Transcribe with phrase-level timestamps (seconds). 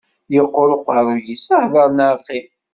[0.33, 2.45] Yeqqur uqerruy-is, hder neɣ qqim.